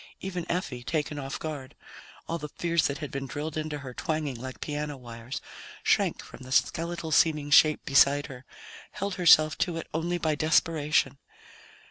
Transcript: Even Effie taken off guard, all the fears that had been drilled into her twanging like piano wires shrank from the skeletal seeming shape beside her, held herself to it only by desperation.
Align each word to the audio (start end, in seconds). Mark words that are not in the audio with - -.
Even 0.19 0.49
Effie 0.51 0.81
taken 0.83 1.19
off 1.19 1.37
guard, 1.37 1.75
all 2.27 2.39
the 2.39 2.49
fears 2.49 2.87
that 2.87 2.97
had 2.97 3.11
been 3.11 3.27
drilled 3.27 3.55
into 3.55 3.77
her 3.77 3.93
twanging 3.93 4.33
like 4.35 4.59
piano 4.59 4.97
wires 4.97 5.41
shrank 5.83 6.23
from 6.23 6.39
the 6.41 6.51
skeletal 6.51 7.11
seeming 7.11 7.51
shape 7.51 7.85
beside 7.85 8.25
her, 8.25 8.43
held 8.93 9.13
herself 9.21 9.59
to 9.59 9.77
it 9.77 9.85
only 9.93 10.17
by 10.17 10.33
desperation. 10.33 11.19